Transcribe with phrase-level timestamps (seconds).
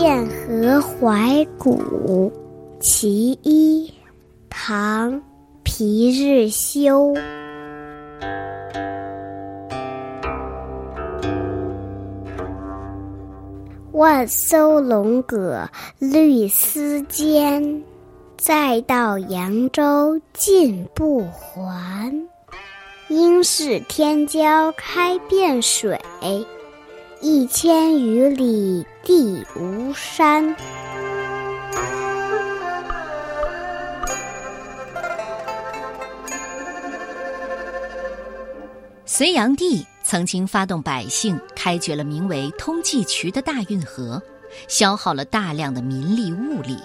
[0.00, 2.32] 汴河怀古
[2.80, 3.92] 其一，
[4.48, 5.12] 唐·
[5.62, 7.12] 皮日休。
[13.92, 15.68] 万艘龙舸
[15.98, 17.82] 绿丝间，
[18.38, 22.10] 再到扬州尽不还。
[23.10, 26.00] 应是天骄开遍水，
[27.20, 30.54] 一千余里地无山。
[39.06, 44.22] 隋炀帝曾经发动百姓开掘了名为通济渠的大运河，
[44.68, 46.78] 消耗了大量的民力物力。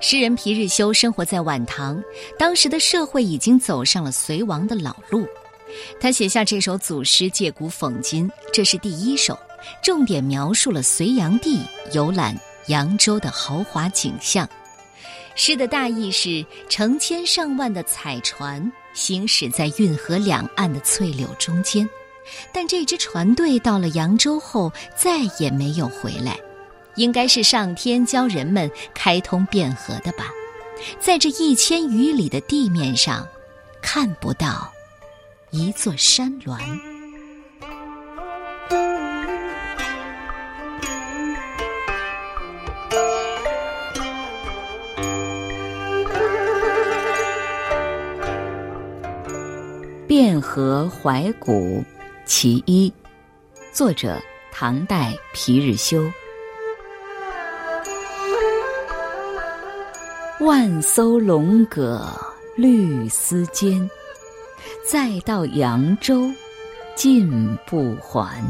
[0.00, 2.02] 诗人皮日休生活在晚唐，
[2.38, 5.26] 当时的社会已经走上了隋亡的老路。
[5.98, 9.36] 他写下这首祖诗，借古讽今，这是第一首，
[9.82, 11.60] 重点描述了隋炀帝
[11.92, 14.48] 游览扬州的豪华景象。
[15.34, 21.88] 诗的大意是：成千上万的彩船行驶在运河两岸的翠柳中间，
[22.52, 26.38] 但这支船队到了扬州后再也没有回来，
[26.94, 30.30] 应该是上天教人们开通汴河的吧。
[31.00, 33.26] 在这一千余里的地面上，
[33.82, 34.70] 看不到。
[35.50, 36.58] 一座山峦，
[50.06, 51.82] 《汴河怀古
[52.26, 52.90] 其一》，
[53.72, 54.20] 作者
[54.52, 56.04] 唐代皮日休。
[60.40, 62.06] 万艘龙舸
[62.54, 63.88] 绿丝间。
[64.86, 66.30] 再到扬州，
[66.94, 68.42] 尽不还。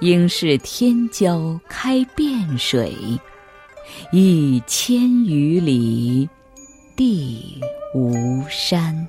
[0.00, 2.96] 应是天骄开汴水，
[4.10, 6.26] 一千余里，
[6.96, 7.60] 地
[7.94, 9.06] 无山。